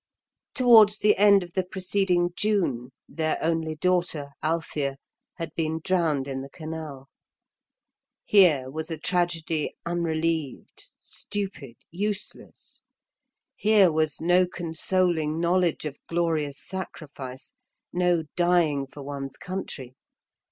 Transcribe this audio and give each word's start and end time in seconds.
Towards 0.55 0.97
the 0.97 1.15
end 1.15 1.43
of 1.43 1.53
the 1.53 1.61
preceding 1.61 2.31
June 2.35 2.91
their 3.07 3.37
only 3.39 3.75
daughter, 3.75 4.29
Althea, 4.41 4.97
had 5.35 5.53
been 5.53 5.79
drowned 5.83 6.27
in 6.27 6.41
the 6.41 6.49
canal. 6.49 7.07
Here 8.25 8.71
was 8.71 8.89
a 8.89 8.97
tragedy 8.97 9.75
unrelieved, 9.85 10.85
stupid, 11.01 11.75
useless. 11.91 12.81
Here 13.55 13.91
was 13.91 14.19
no 14.19 14.47
consoling 14.47 15.39
knowledge 15.39 15.85
of 15.85 15.97
glorious 16.09 16.57
sacrifice; 16.59 17.53
no 17.93 18.23
dying 18.35 18.87
for 18.87 19.03
one's 19.03 19.37
country. 19.37 19.93